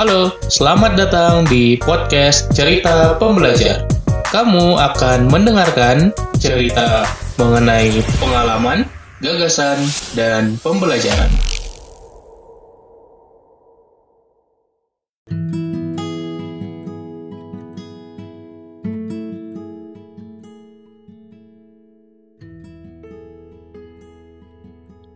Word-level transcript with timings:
Halo, 0.00 0.32
selamat 0.48 0.96
datang 0.96 1.44
di 1.44 1.76
podcast 1.76 2.48
Cerita 2.56 3.20
Pembelajar. 3.20 3.84
Kamu 4.32 4.80
akan 4.80 5.28
mendengarkan 5.28 6.08
cerita 6.40 7.04
mengenai 7.36 8.00
pengalaman, 8.16 8.88
gagasan, 9.20 9.76
dan 10.16 10.56
pembelajaran. 10.64 11.28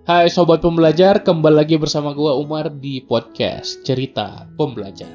Hai 0.05 0.29
sobat 0.29 0.61
pembelajar, 0.61 1.25
kembali 1.25 1.65
lagi 1.65 1.81
bersama 1.81 2.13
gua 2.13 2.37
Umar 2.37 2.69
di 2.69 3.01
podcast 3.01 3.89
Cerita 3.89 4.45
Pembelajar. 4.53 5.09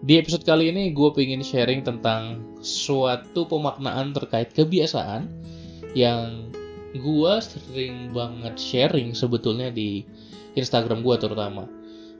Di 0.00 0.16
episode 0.16 0.48
kali 0.48 0.72
ini 0.72 0.96
gue 0.96 1.12
pengen 1.12 1.44
sharing 1.44 1.84
tentang 1.84 2.40
suatu 2.64 3.44
pemaknaan 3.44 4.16
terkait 4.16 4.56
kebiasaan 4.56 5.28
yang 5.92 6.48
gue 6.96 7.32
sering 7.44 8.16
banget 8.16 8.56
sharing 8.56 9.12
sebetulnya 9.12 9.68
di 9.68 10.08
Instagram 10.56 11.04
gue 11.04 11.20
terutama. 11.20 11.68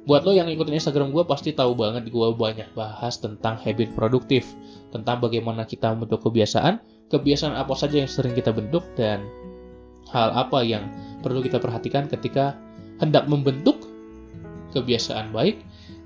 Buat 0.05 0.29
lo 0.29 0.37
yang 0.37 0.53
ikutin 0.53 0.77
Instagram 0.77 1.09
gue 1.09 1.25
pasti 1.25 1.57
tahu 1.57 1.73
banget 1.73 2.13
gue 2.13 2.29
banyak 2.37 2.69
bahas 2.77 3.17
tentang 3.17 3.57
habit 3.65 3.97
produktif, 3.97 4.45
tentang 4.93 5.25
bagaimana 5.25 5.65
kita 5.65 5.89
membentuk 5.89 6.21
kebiasaan, 6.21 6.85
kebiasaan 7.09 7.57
apa 7.57 7.73
saja 7.73 8.05
yang 8.05 8.13
sering 8.13 8.37
kita 8.37 8.53
bentuk, 8.53 8.85
dan 8.93 9.25
hal 10.13 10.37
apa 10.37 10.61
yang 10.61 10.85
perlu 11.27 11.43
kita 11.43 11.59
perhatikan 11.59 12.07
ketika 12.07 12.55
hendak 13.03 13.27
membentuk 13.27 13.83
kebiasaan 14.71 15.35
baik 15.35 15.59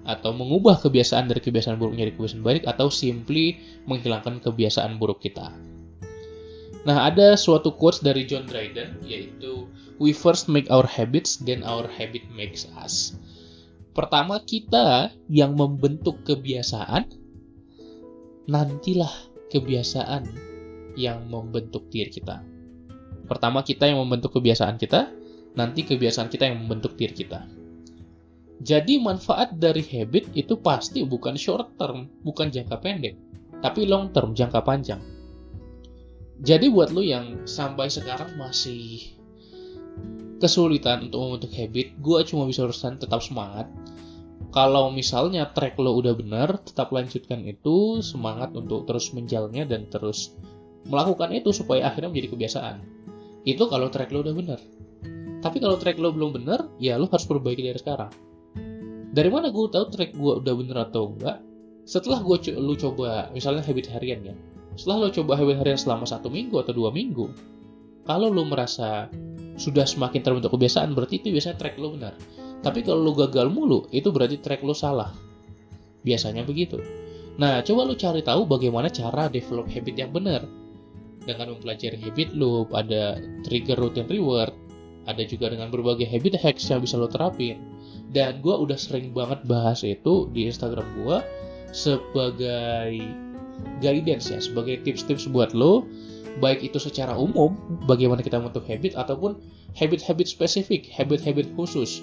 atau 0.08 0.32
mengubah 0.32 0.80
kebiasaan 0.80 1.28
dari 1.28 1.44
kebiasaan 1.44 1.76
buruk 1.76 1.92
menjadi 1.92 2.16
kebiasaan 2.16 2.40
baik 2.40 2.62
atau 2.64 2.88
simply 2.88 3.60
menghilangkan 3.84 4.40
kebiasaan 4.40 4.96
buruk 4.96 5.20
kita. 5.20 5.52
Nah, 6.88 7.12
ada 7.12 7.36
suatu 7.36 7.76
quotes 7.76 8.00
dari 8.00 8.24
John 8.24 8.48
Dryden 8.48 9.04
yaitu 9.04 9.68
we 10.00 10.16
first 10.16 10.48
make 10.48 10.64
our 10.72 10.88
habits 10.88 11.36
then 11.36 11.60
our 11.60 11.84
habit 11.84 12.24
makes 12.32 12.64
us. 12.80 13.12
Pertama 13.92 14.40
kita 14.40 15.12
yang 15.28 15.60
membentuk 15.60 16.24
kebiasaan 16.24 17.12
nantilah 18.48 19.12
kebiasaan 19.52 20.24
yang 20.96 21.28
membentuk 21.28 21.92
diri 21.92 22.08
kita. 22.08 22.40
Pertama 23.30 23.62
kita 23.62 23.86
yang 23.86 24.02
membentuk 24.02 24.34
kebiasaan 24.34 24.74
kita, 24.74 25.06
nanti 25.54 25.86
kebiasaan 25.86 26.26
kita 26.26 26.50
yang 26.50 26.66
membentuk 26.66 26.98
diri 26.98 27.14
kita. 27.14 27.46
Jadi 28.58 28.98
manfaat 28.98 29.54
dari 29.54 29.86
habit 29.86 30.34
itu 30.34 30.58
pasti 30.58 31.06
bukan 31.06 31.38
short 31.38 31.78
term, 31.78 32.10
bukan 32.26 32.50
jangka 32.50 32.76
pendek, 32.82 33.14
tapi 33.62 33.86
long 33.86 34.10
term, 34.10 34.34
jangka 34.34 34.60
panjang. 34.66 35.00
Jadi 36.42 36.66
buat 36.68 36.90
lo 36.90 37.06
yang 37.06 37.46
sampai 37.46 37.86
sekarang 37.86 38.34
masih 38.34 39.14
kesulitan 40.42 41.08
untuk 41.08 41.20
membentuk 41.22 41.52
habit, 41.54 41.94
gue 42.02 42.18
cuma 42.26 42.50
bisa 42.50 42.66
urusan 42.66 42.98
tetap 42.98 43.22
semangat. 43.22 43.70
Kalau 44.50 44.90
misalnya 44.90 45.54
track 45.54 45.78
lo 45.78 45.94
udah 45.94 46.18
bener, 46.18 46.58
tetap 46.66 46.90
lanjutkan 46.90 47.46
itu, 47.46 48.02
semangat 48.02 48.50
untuk 48.58 48.90
terus 48.90 49.14
menjalannya 49.14 49.68
dan 49.70 49.86
terus 49.86 50.34
melakukan 50.88 51.30
itu 51.30 51.54
supaya 51.54 51.86
akhirnya 51.86 52.10
menjadi 52.10 52.34
kebiasaan. 52.34 52.99
Itu 53.44 53.68
kalau 53.72 53.88
track 53.88 54.12
lo 54.12 54.20
udah 54.20 54.34
bener. 54.36 54.60
Tapi 55.40 55.56
kalau 55.56 55.80
track 55.80 55.96
lo 55.96 56.12
belum 56.12 56.36
bener, 56.36 56.68
ya 56.76 57.00
lo 57.00 57.08
harus 57.08 57.24
perbaiki 57.24 57.64
dari 57.64 57.80
sekarang. 57.80 58.12
Dari 59.10 59.30
mana 59.32 59.48
gue 59.48 59.66
tahu 59.72 59.86
track 59.88 60.12
gue 60.12 60.32
udah 60.44 60.54
bener 60.54 60.76
atau 60.84 61.16
enggak? 61.16 61.40
Setelah 61.88 62.20
gue 62.20 62.36
co 62.36 62.50
lo 62.60 62.74
coba, 62.76 63.32
misalnya 63.32 63.64
habit 63.64 63.88
harian 63.90 64.20
ya. 64.22 64.34
Setelah 64.76 65.08
lo 65.08 65.10
coba 65.10 65.32
habit 65.40 65.56
harian 65.64 65.80
selama 65.80 66.04
satu 66.04 66.28
minggu 66.28 66.60
atau 66.60 66.76
dua 66.76 66.92
minggu, 66.92 67.32
kalau 68.04 68.28
lo 68.28 68.44
merasa 68.44 69.08
sudah 69.56 69.88
semakin 69.88 70.20
terbentuk 70.20 70.52
kebiasaan, 70.52 70.92
berarti 70.92 71.24
itu 71.24 71.32
biasanya 71.32 71.56
track 71.56 71.80
lo 71.80 71.96
benar. 71.96 72.14
Tapi 72.60 72.84
kalau 72.84 73.00
lo 73.00 73.12
gagal 73.16 73.48
mulu, 73.48 73.88
itu 73.88 74.12
berarti 74.12 74.36
track 74.36 74.60
lo 74.60 74.76
salah. 74.76 75.10
Biasanya 76.04 76.44
begitu. 76.44 76.76
Nah, 77.40 77.64
coba 77.64 77.88
lo 77.88 77.96
cari 77.96 78.20
tahu 78.20 78.44
bagaimana 78.44 78.92
cara 78.92 79.32
develop 79.32 79.72
habit 79.72 79.96
yang 79.96 80.12
benar 80.12 80.44
dengan 81.24 81.56
mempelajari 81.56 82.00
habit 82.00 82.32
loop, 82.32 82.72
ada 82.72 83.20
trigger 83.44 83.76
routine 83.76 84.08
reward, 84.08 84.52
ada 85.08 85.22
juga 85.24 85.52
dengan 85.52 85.68
berbagai 85.68 86.08
habit 86.08 86.40
hacks 86.40 86.68
yang 86.68 86.80
bisa 86.84 86.96
lo 87.00 87.08
terapin. 87.08 87.60
Dan 88.10 88.42
gue 88.42 88.50
udah 88.50 88.74
sering 88.74 89.14
banget 89.14 89.46
bahas 89.46 89.86
itu 89.86 90.26
di 90.34 90.50
Instagram 90.50 90.86
gue 91.02 91.18
sebagai 91.70 92.90
guidance 93.78 94.34
ya, 94.34 94.42
sebagai 94.42 94.82
tips-tips 94.82 95.30
buat 95.30 95.54
lo, 95.54 95.86
baik 96.42 96.66
itu 96.66 96.78
secara 96.82 97.14
umum, 97.14 97.54
bagaimana 97.86 98.24
kita 98.24 98.40
membentuk 98.40 98.66
habit, 98.66 98.98
ataupun 98.98 99.38
habit-habit 99.78 100.26
spesifik, 100.26 100.90
habit-habit 100.90 101.54
khusus. 101.54 102.02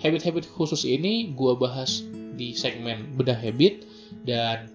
Habit-habit 0.00 0.48
khusus 0.48 0.88
ini 0.88 1.34
gue 1.36 1.52
bahas 1.56 2.04
di 2.34 2.56
segmen 2.56 3.14
bedah 3.14 3.36
habit, 3.36 3.84
dan 4.26 4.73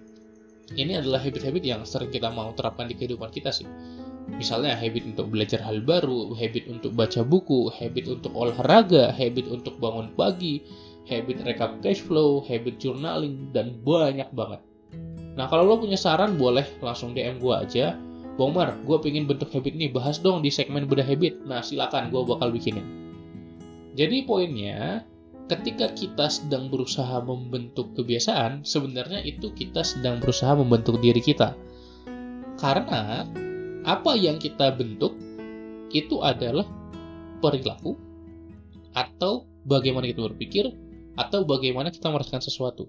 ini 0.78 0.98
adalah 0.98 1.18
habit-habit 1.18 1.62
yang 1.66 1.82
sering 1.82 2.10
kita 2.14 2.30
mau 2.30 2.54
terapkan 2.54 2.86
di 2.86 2.94
kehidupan 2.94 3.30
kita 3.34 3.50
sih. 3.50 3.66
Misalnya 4.30 4.78
habit 4.78 5.10
untuk 5.10 5.26
belajar 5.34 5.58
hal 5.66 5.82
baru, 5.82 6.38
habit 6.38 6.70
untuk 6.70 6.94
baca 6.94 7.26
buku, 7.26 7.72
habit 7.74 8.06
untuk 8.06 8.30
olahraga, 8.38 9.10
habit 9.10 9.50
untuk 9.50 9.74
bangun 9.82 10.14
pagi, 10.14 10.62
habit 11.10 11.42
rekap 11.42 11.82
cash 11.82 11.98
flow, 11.98 12.46
habit 12.46 12.78
journaling, 12.78 13.50
dan 13.50 13.74
banyak 13.82 14.30
banget. 14.30 14.62
Nah 15.34 15.50
kalau 15.50 15.66
lo 15.66 15.82
punya 15.82 15.98
saran 15.98 16.38
boleh 16.38 16.66
langsung 16.78 17.10
DM 17.16 17.42
gue 17.42 17.54
aja. 17.54 17.98
Bang 18.38 18.56
Mar, 18.56 18.72
gue 18.86 18.96
pengen 19.02 19.26
bentuk 19.26 19.50
habit 19.52 19.74
nih, 19.74 19.90
bahas 19.90 20.22
dong 20.22 20.40
di 20.40 20.48
segmen 20.48 20.86
bedah 20.86 21.04
habit. 21.04 21.42
Nah 21.44 21.60
silakan, 21.60 22.08
gue 22.08 22.22
bakal 22.24 22.54
bikinin. 22.54 22.86
Jadi 23.98 24.24
poinnya, 24.24 25.04
ketika 25.50 25.90
kita 25.90 26.30
sedang 26.30 26.70
berusaha 26.70 27.18
membentuk 27.26 27.98
kebiasaan, 27.98 28.62
sebenarnya 28.62 29.18
itu 29.26 29.50
kita 29.50 29.82
sedang 29.82 30.22
berusaha 30.22 30.54
membentuk 30.54 31.02
diri 31.02 31.18
kita. 31.18 31.58
Karena 32.54 33.26
apa 33.82 34.12
yang 34.14 34.38
kita 34.38 34.70
bentuk 34.78 35.18
itu 35.90 36.22
adalah 36.22 36.62
perilaku 37.42 37.98
atau 38.94 39.50
bagaimana 39.66 40.06
kita 40.06 40.22
berpikir 40.22 40.70
atau 41.18 41.42
bagaimana 41.42 41.90
kita 41.90 42.14
merasakan 42.14 42.46
sesuatu. 42.46 42.86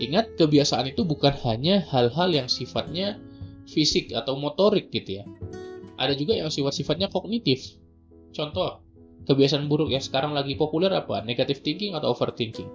Ingat, 0.00 0.40
kebiasaan 0.40 0.88
itu 0.88 1.04
bukan 1.04 1.36
hanya 1.44 1.84
hal-hal 1.92 2.32
yang 2.32 2.48
sifatnya 2.48 3.20
fisik 3.68 4.16
atau 4.16 4.40
motorik 4.40 4.88
gitu 4.88 5.20
ya. 5.20 5.24
Ada 6.00 6.16
juga 6.16 6.32
yang 6.32 6.48
sifat-sifatnya 6.48 7.12
kognitif. 7.12 7.76
Contoh, 8.32 8.85
kebiasaan 9.26 9.66
buruk 9.66 9.90
yang 9.90 10.00
sekarang 10.00 10.32
lagi 10.32 10.54
populer 10.54 10.88
apa? 10.94 11.20
Negative 11.26 11.58
thinking 11.60 11.98
atau 11.98 12.14
overthinking? 12.14 12.70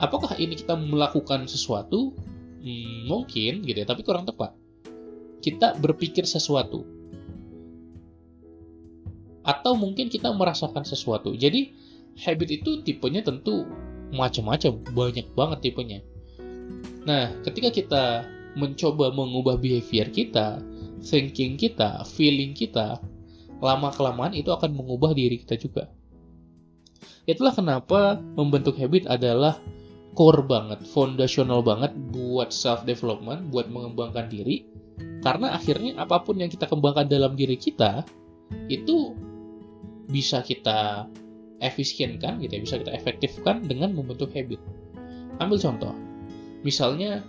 Apakah 0.00 0.36
ini 0.40 0.56
kita 0.56 0.76
melakukan 0.76 1.48
sesuatu? 1.48 2.16
Hmm, 2.60 3.06
mungkin 3.06 3.62
gitu 3.62 3.78
ya, 3.78 3.86
tapi 3.86 4.02
kurang 4.02 4.24
tepat. 4.26 4.56
Kita 5.44 5.76
berpikir 5.78 6.26
sesuatu. 6.26 6.82
Atau 9.46 9.78
mungkin 9.78 10.10
kita 10.10 10.34
merasakan 10.34 10.82
sesuatu. 10.82 11.30
Jadi, 11.36 11.70
habit 12.18 12.48
itu 12.50 12.82
tipenya 12.82 13.22
tentu 13.22 13.62
macam-macam, 14.10 14.82
banyak 14.90 15.26
banget 15.38 15.58
tipenya. 15.70 16.00
Nah, 17.06 17.30
ketika 17.46 17.70
kita 17.70 18.04
mencoba 18.58 19.14
mengubah 19.14 19.54
behavior 19.60 20.10
kita, 20.10 20.58
thinking 21.06 21.54
kita, 21.54 22.02
feeling 22.08 22.56
kita, 22.56 22.98
lama-kelamaan 23.60 24.36
itu 24.36 24.52
akan 24.52 24.76
mengubah 24.76 25.16
diri 25.16 25.40
kita 25.40 25.56
juga. 25.56 25.88
Itulah 27.26 27.52
kenapa 27.52 28.20
membentuk 28.38 28.78
habit 28.78 29.10
adalah 29.10 29.58
core 30.16 30.46
banget, 30.46 30.80
fondasional 30.88 31.60
banget 31.60 31.92
buat 32.14 32.54
self 32.54 32.86
development, 32.88 33.52
buat 33.52 33.68
mengembangkan 33.68 34.32
diri. 34.32 34.64
Karena 35.20 35.52
akhirnya 35.52 36.00
apa 36.00 36.22
pun 36.22 36.38
yang 36.40 36.48
kita 36.48 36.70
kembangkan 36.70 37.10
dalam 37.10 37.34
diri 37.34 37.58
kita 37.58 38.06
itu 38.70 39.12
bisa 40.06 40.40
kita 40.40 41.10
efisienkan 41.58 42.38
gitu 42.40 42.52
ya, 42.56 42.60
bisa 42.62 42.76
kita 42.80 42.92
efektifkan 42.94 43.66
dengan 43.66 43.92
membentuk 43.92 44.32
habit. 44.32 44.62
Ambil 45.42 45.58
contoh. 45.60 45.92
Misalnya 46.62 47.26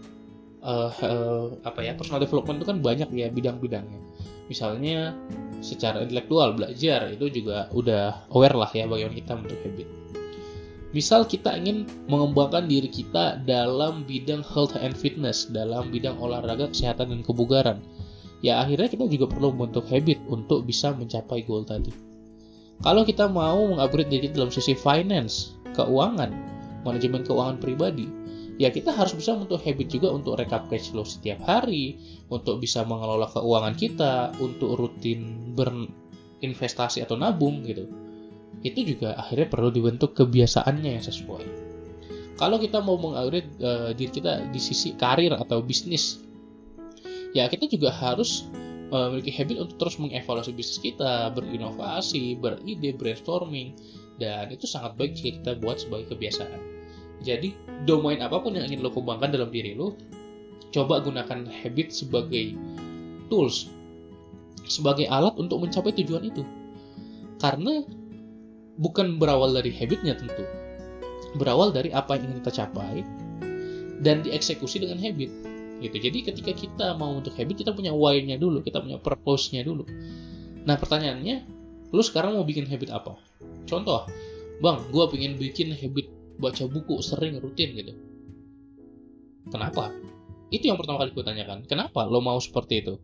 uh, 0.63 0.93
uh, 0.93 1.47
apa 1.65 1.83
ya, 1.83 1.97
personal 1.97 2.21
development 2.21 2.63
itu 2.63 2.67
kan 2.69 2.79
banyak 2.79 3.09
ya 3.17 3.27
bidang-bidangnya. 3.33 3.99
Misalnya 4.47 5.17
secara 5.59 6.03
intelektual 6.05 6.53
belajar 6.53 7.09
itu 7.11 7.29
juga 7.31 7.69
udah 7.73 8.29
aware 8.33 8.55
lah 8.55 8.69
ya 8.73 8.85
bagaimana 8.85 9.15
kita 9.17 9.33
bentuk 9.37 9.59
habit. 9.65 9.87
Misal 10.95 11.27
kita 11.27 11.51
ingin 11.53 11.85
mengembangkan 12.07 12.65
diri 12.65 12.87
kita 12.87 13.43
dalam 13.43 14.07
bidang 14.07 14.41
health 14.41 14.79
and 14.79 14.95
fitness, 14.95 15.45
dalam 15.51 15.91
bidang 15.91 16.15
olahraga, 16.17 16.71
kesehatan 16.71 17.11
dan 17.11 17.21
kebugaran. 17.21 17.83
Ya 18.39 18.63
akhirnya 18.63 18.87
kita 18.87 19.05
juga 19.09 19.27
perlu 19.27 19.51
membentuk 19.51 19.89
habit 19.91 20.21
untuk 20.31 20.63
bisa 20.63 20.95
mencapai 20.95 21.43
goal 21.43 21.67
tadi. 21.67 21.91
Kalau 22.81 23.03
kita 23.03 23.25
mau 23.27 23.67
mengupgrade 23.73 24.07
diri 24.07 24.29
dalam 24.29 24.53
sisi 24.53 24.77
finance, 24.77 25.57
keuangan, 25.73 26.29
manajemen 26.85 27.25
keuangan 27.25 27.57
pribadi 27.57 28.05
ya 28.57 28.73
kita 28.73 28.89
harus 28.89 29.13
bisa 29.13 29.37
untuk 29.37 29.61
habit 29.61 29.87
juga 29.87 30.09
untuk 30.09 30.37
rekap 30.37 30.65
cash 30.67 30.89
flow 30.89 31.05
setiap 31.05 31.45
hari, 31.45 31.97
untuk 32.33 32.57
bisa 32.57 32.81
mengelola 32.83 33.29
keuangan 33.29 33.77
kita, 33.77 34.13
untuk 34.41 34.73
rutin 34.77 35.53
berinvestasi 35.53 37.05
atau 37.05 37.15
nabung 37.15 37.61
gitu. 37.63 37.85
Itu 38.65 38.81
juga 38.81 39.13
akhirnya 39.13 39.47
perlu 39.47 39.69
dibentuk 39.69 40.17
kebiasaannya 40.17 40.97
yang 40.97 41.05
sesuai. 41.05 41.45
Kalau 42.37 42.57
kita 42.61 42.81
mau 42.81 42.97
mengupgrade 42.97 43.49
uh, 43.61 43.89
diri 43.93 44.13
kita 44.13 44.49
di 44.49 44.61
sisi 44.61 44.93
karir 44.97 45.33
atau 45.33 45.61
bisnis, 45.61 46.21
ya 47.33 47.49
kita 47.49 47.69
juga 47.69 47.93
harus 47.93 48.45
uh, 48.89 49.09
memiliki 49.09 49.33
habit 49.37 49.57
untuk 49.69 49.77
terus 49.81 50.01
mengevaluasi 50.01 50.53
bisnis 50.53 50.81
kita, 50.81 51.33
berinovasi, 51.33 52.37
beride, 52.37 52.93
brainstorming, 52.93 53.73
dan 54.21 54.49
itu 54.49 54.65
sangat 54.69 54.97
baik 54.97 55.17
jika 55.17 55.41
kita 55.41 55.51
buat 55.61 55.81
sebagai 55.81 56.13
kebiasaan 56.13 56.76
jadi 57.21 57.53
domain 57.85 58.21
apa 58.21 58.37
pun 58.41 58.53
yang 58.53 58.69
ingin 58.69 58.85
lo 58.85 58.93
kembangkan 58.93 59.33
dalam 59.33 59.49
diri 59.49 59.73
lo, 59.73 59.97
coba 60.69 61.01
gunakan 61.01 61.49
habit 61.49 61.89
sebagai 61.89 62.53
tools, 63.31 63.71
sebagai 64.69 65.09
alat 65.09 65.33
untuk 65.39 65.63
mencapai 65.63 65.95
tujuan 65.97 66.27
itu. 66.29 66.43
Karena 67.41 67.85
bukan 68.77 69.17
berawal 69.17 69.53
dari 69.53 69.73
habitnya 69.73 70.13
tentu, 70.17 70.45
berawal 71.37 71.73
dari 71.73 71.89
apa 71.93 72.17
yang 72.17 72.29
ingin 72.29 72.37
kita 72.45 72.65
capai 72.65 73.01
dan 74.01 74.21
dieksekusi 74.21 74.81
dengan 74.81 75.01
habit. 75.01 75.29
Gitu. 75.77 75.97
Jadi 75.97 76.17
ketika 76.25 76.51
kita 76.57 76.87
mau 76.97 77.13
untuk 77.17 77.37
habit, 77.37 77.61
kita 77.61 77.73
punya 77.73 77.93
why-nya 77.93 78.41
dulu, 78.41 78.65
kita 78.65 78.81
punya 78.81 78.97
purpose-nya 78.97 79.61
dulu. 79.61 79.85
Nah 80.65 80.73
pertanyaannya, 80.73 81.45
lu 81.93 82.01
sekarang 82.01 82.33
mau 82.33 82.45
bikin 82.45 82.65
habit 82.65 82.89
apa? 82.89 83.13
Contoh, 83.69 84.09
bang, 84.57 84.77
gue 84.89 85.03
pengen 85.13 85.33
bikin 85.37 85.69
habit 85.77 86.16
baca 86.37 86.63
buku 86.69 87.01
sering 87.01 87.41
rutin 87.41 87.73
gitu. 87.73 87.93
Kenapa? 89.49 89.91
Itu 90.53 90.71
yang 90.71 90.79
pertama 90.79 91.03
kali 91.03 91.11
gue 91.11 91.25
tanyakan. 91.25 91.67
Kenapa 91.67 92.07
lo 92.07 92.23
mau 92.23 92.39
seperti 92.39 92.83
itu? 92.83 92.95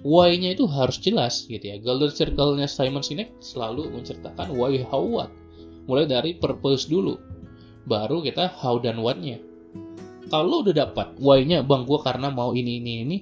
Why-nya 0.00 0.56
itu 0.56 0.64
harus 0.64 0.96
jelas 1.00 1.44
gitu 1.44 1.60
ya. 1.60 1.76
Golden 1.80 2.12
circle-nya 2.12 2.68
Simon 2.68 3.04
Sinek 3.04 3.36
selalu 3.40 3.92
menceritakan 3.92 4.56
why 4.56 4.80
how 4.88 5.04
what. 5.04 5.30
Mulai 5.88 6.08
dari 6.08 6.30
purpose 6.36 6.88
dulu 6.88 7.16
baru 7.88 8.20
kita 8.24 8.52
how 8.60 8.76
dan 8.80 9.00
what-nya. 9.00 9.40
Kalau 10.30 10.62
udah 10.62 10.72
dapat 10.72 11.18
why-nya 11.18 11.66
bang 11.66 11.82
gue 11.84 11.98
karena 12.00 12.30
mau 12.30 12.54
ini 12.54 12.78
ini 12.78 12.92
ini 13.02 13.16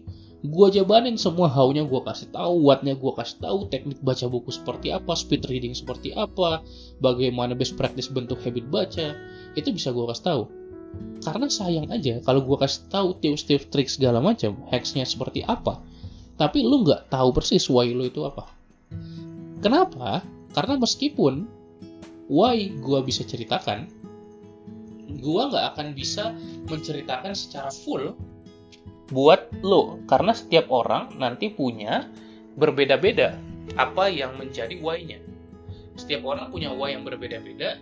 gue 0.48 0.66
jabanin 0.72 1.20
semua 1.20 1.52
how-nya 1.52 1.84
gue 1.84 2.00
kasih 2.00 2.32
tahu 2.32 2.64
what-nya 2.64 2.96
gue 2.96 3.12
kasih 3.12 3.36
tahu 3.44 3.68
teknik 3.68 4.00
baca 4.00 4.24
buku 4.32 4.48
seperti 4.48 4.88
apa 4.96 5.12
speed 5.12 5.44
reading 5.44 5.76
seperti 5.76 6.16
apa 6.16 6.64
bagaimana 7.04 7.52
best 7.52 7.76
practice 7.76 8.08
bentuk 8.08 8.40
habit 8.40 8.64
baca 8.72 9.12
itu 9.52 9.68
bisa 9.68 9.92
gue 9.92 10.04
kasih 10.08 10.24
tahu. 10.24 10.42
Karena 11.20 11.46
sayang 11.52 11.92
aja 11.92 12.24
kalau 12.24 12.40
gue 12.48 12.56
kasih 12.56 12.88
tahu 12.88 13.08
tips-tips 13.20 13.68
trik 13.68 13.88
segala 13.92 14.24
macam 14.24 14.56
hacksnya 14.72 15.04
seperti 15.04 15.44
apa 15.44 15.84
tapi 16.40 16.64
lu 16.64 16.86
nggak 16.86 17.12
tahu 17.12 17.28
persis 17.34 17.68
why 17.68 17.90
lu 17.92 18.08
itu 18.08 18.24
apa. 18.24 18.48
Kenapa? 19.60 20.24
Karena 20.54 20.80
meskipun 20.80 21.44
why 22.30 22.72
gue 22.72 23.00
bisa 23.04 23.26
ceritakan 23.26 23.90
gue 25.08 25.42
nggak 25.50 25.64
akan 25.74 25.96
bisa 25.98 26.30
menceritakan 26.70 27.34
secara 27.34 27.72
full 27.72 28.14
buat 29.08 29.48
lo 29.64 30.04
karena 30.04 30.36
setiap 30.36 30.68
orang 30.68 31.16
nanti 31.16 31.48
punya 31.48 32.08
berbeda-beda 32.60 33.40
apa 33.76 34.08
yang 34.08 34.36
menjadi 34.36 34.76
why-nya. 34.80 35.20
Setiap 35.98 36.24
orang 36.24 36.52
punya 36.52 36.72
why 36.72 36.94
yang 36.94 37.04
berbeda-beda 37.04 37.80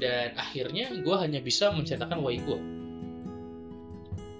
dan 0.00 0.32
akhirnya 0.38 0.90
gue 1.02 1.16
hanya 1.18 1.42
bisa 1.42 1.74
menceritakan 1.74 2.22
why 2.22 2.38
gue. 2.38 2.60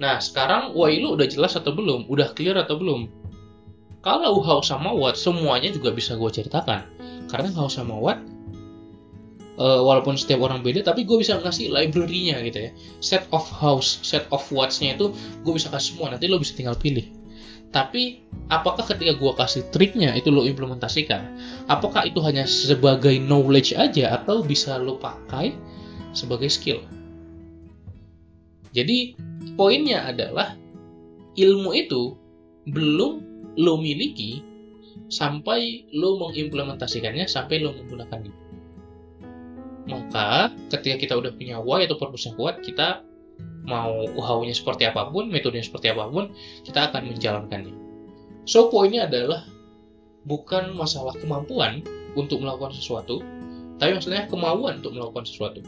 Nah, 0.01 0.17
sekarang 0.17 0.73
why 0.73 0.97
lo 0.97 1.19
udah 1.19 1.29
jelas 1.29 1.59
atau 1.59 1.77
belum? 1.77 2.09
Udah 2.09 2.33
clear 2.33 2.57
atau 2.57 2.81
belum? 2.81 3.13
Kalau 4.01 4.41
how 4.41 4.65
sama 4.65 4.97
what, 4.97 5.21
semuanya 5.21 5.69
juga 5.69 5.93
bisa 5.93 6.17
gue 6.17 6.31
ceritakan. 6.33 6.89
Karena 7.29 7.53
how 7.53 7.69
sama 7.69 7.93
what 8.01 8.17
uh, 9.61 9.81
walaupun 9.85 10.17
setiap 10.17 10.41
orang 10.41 10.65
beda 10.65 10.81
tapi 10.81 11.05
gue 11.05 11.21
bisa 11.21 11.37
ngasih 11.37 11.69
library-nya 11.69 12.41
gitu 12.49 12.59
ya. 12.59 12.71
Set 13.05 13.29
of 13.31 13.45
house 13.45 14.01
set 14.01 14.25
of 14.33 14.41
what's-nya 14.49 14.97
itu 14.97 15.13
gue 15.45 15.53
bisa 15.53 15.69
kasih 15.69 15.95
semua 15.95 16.17
nanti 16.17 16.27
lo 16.27 16.41
bisa 16.41 16.57
tinggal 16.57 16.75
pilih. 16.75 17.05
Tapi 17.71 18.27
apakah 18.51 18.83
ketika 18.83 19.15
gue 19.15 19.33
kasih 19.37 19.63
triknya 19.71 20.11
itu 20.19 20.33
lo 20.33 20.43
implementasikan? 20.43 21.39
Apakah 21.71 22.09
itu 22.09 22.19
hanya 22.25 22.43
sebagai 22.49 23.15
knowledge 23.23 23.77
aja 23.79 24.19
atau 24.19 24.43
bisa 24.43 24.75
lo 24.81 24.99
pakai 24.99 25.55
sebagai 26.11 26.51
skill? 26.51 26.83
Jadi 28.75 29.15
poinnya 29.55 30.11
adalah 30.11 30.59
ilmu 31.39 31.71
itu 31.79 32.19
belum 32.67 33.13
lo 33.59 33.79
miliki 33.79 34.43
sampai 35.11 35.91
lo 35.95 36.19
mengimplementasikannya 36.19 37.27
sampai 37.27 37.63
lo 37.63 37.75
menggunakannya 37.75 38.50
maka 39.91 40.55
ketika 40.71 40.97
kita 40.97 41.15
udah 41.19 41.35
punya 41.35 41.59
why 41.59 41.83
atau 41.85 41.99
purpose 41.99 42.31
yang 42.31 42.39
kuat, 42.39 42.63
kita 42.63 43.03
mau 43.67 44.07
how-nya 44.17 44.55
seperti 44.57 44.89
apa 44.89 45.11
pun, 45.11 45.29
metodenya 45.29 45.67
seperti 45.67 45.93
apa 45.93 46.09
pun, 46.09 46.33
kita 46.65 46.91
akan 46.91 47.13
menjalankannya. 47.13 47.75
So, 48.49 48.73
poinnya 48.73 49.11
adalah 49.11 49.45
bukan 50.25 50.73
masalah 50.73 51.13
kemampuan 51.21 51.85
untuk 52.17 52.41
melakukan 52.41 52.73
sesuatu, 52.75 53.21
tapi 53.77 53.97
maksudnya 53.97 54.27
kemauan 54.29 54.81
untuk 54.81 54.97
melakukan 54.97 55.25
sesuatu. 55.29 55.61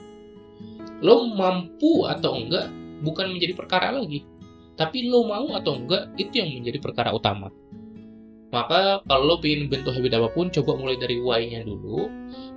Lo 1.03 1.27
mampu 1.31 2.07
atau 2.07 2.39
enggak 2.39 2.71
bukan 3.03 3.35
menjadi 3.35 3.59
perkara 3.59 3.93
lagi, 3.93 4.25
tapi 4.79 5.11
lo 5.11 5.27
mau 5.27 5.53
atau 5.53 5.77
enggak 5.79 6.15
itu 6.17 6.43
yang 6.43 6.63
menjadi 6.63 6.79
perkara 6.81 7.11
utama. 7.13 7.53
Maka 8.53 9.01
kalau 9.09 9.25
lo 9.25 9.37
pengen 9.41 9.73
bentuk 9.73 9.97
habit 9.97 10.13
apa 10.21 10.29
pun, 10.37 10.53
coba 10.53 10.77
mulai 10.77 11.01
dari 11.01 11.17
why-nya 11.17 11.65
dulu. 11.65 12.05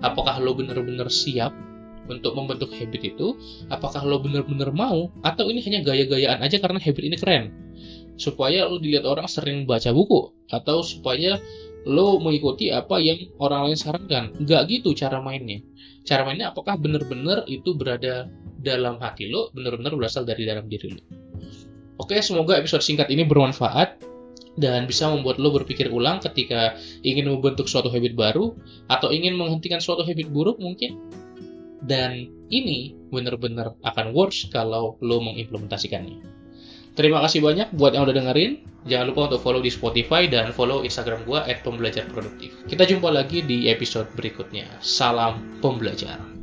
Apakah 0.04 0.44
lo 0.44 0.52
bener-bener 0.52 1.08
siap 1.08 1.56
untuk 2.12 2.36
membentuk 2.36 2.68
habit 2.76 3.16
itu? 3.16 3.40
Apakah 3.72 4.04
lo 4.04 4.20
bener-bener 4.20 4.76
mau? 4.76 5.08
Atau 5.24 5.48
ini 5.48 5.64
hanya 5.64 5.88
gaya-gayaan 5.88 6.44
aja 6.44 6.60
karena 6.60 6.84
habit 6.84 7.00
ini 7.00 7.16
keren? 7.16 7.44
Supaya 8.20 8.68
lo 8.68 8.76
dilihat 8.76 9.08
orang 9.08 9.32
sering 9.32 9.64
baca 9.64 9.96
buku. 9.96 10.36
Atau 10.52 10.84
supaya 10.84 11.40
lo 11.88 12.20
mengikuti 12.20 12.76
apa 12.76 13.00
yang 13.00 13.32
orang 13.40 13.72
lain 13.72 13.80
sarankan. 13.80 14.36
Nggak 14.36 14.62
gitu 14.68 14.92
cara 15.00 15.24
mainnya. 15.24 15.64
Cara 16.04 16.28
mainnya 16.28 16.52
apakah 16.52 16.76
bener-bener 16.76 17.48
itu 17.48 17.72
berada 17.72 18.28
dalam 18.60 19.00
hati 19.00 19.32
lo, 19.32 19.48
bener-bener 19.56 19.96
berasal 19.96 20.28
dari 20.28 20.44
dalam 20.44 20.68
diri 20.68 20.92
lo. 20.92 21.02
Oke, 21.96 22.20
semoga 22.20 22.60
episode 22.60 22.84
singkat 22.84 23.08
ini 23.08 23.24
bermanfaat 23.24 24.15
dan 24.56 24.88
bisa 24.88 25.12
membuat 25.12 25.40
lo 25.40 25.52
berpikir 25.52 25.92
ulang 25.92 26.24
ketika 26.24 26.80
ingin 27.04 27.28
membentuk 27.28 27.68
suatu 27.68 27.92
habit 27.92 28.16
baru 28.16 28.56
atau 28.88 29.12
ingin 29.12 29.36
menghentikan 29.36 29.84
suatu 29.84 30.04
habit 30.08 30.32
buruk 30.32 30.58
mungkin. 30.60 30.98
Dan 31.86 32.32
ini 32.50 32.98
benar-benar 33.14 33.78
akan 33.86 34.16
works 34.16 34.50
kalau 34.50 34.98
lo 35.04 35.22
mengimplementasikannya. 35.22 36.24
Terima 36.96 37.20
kasih 37.28 37.44
banyak 37.44 37.76
buat 37.76 37.92
yang 37.92 38.08
udah 38.08 38.16
dengerin. 38.16 38.64
Jangan 38.88 39.06
lupa 39.12 39.22
untuk 39.34 39.42
follow 39.44 39.60
di 39.60 39.70
Spotify 39.70 40.32
dan 40.32 40.56
follow 40.56 40.82
Instagram 40.88 41.28
gue 41.28 41.40
at 41.44 41.60
pembelajar 41.62 42.08
produktif. 42.08 42.56
Kita 42.66 42.88
jumpa 42.88 43.12
lagi 43.12 43.44
di 43.44 43.68
episode 43.68 44.08
berikutnya. 44.16 44.80
Salam 44.80 45.60
pembelajar. 45.60 46.35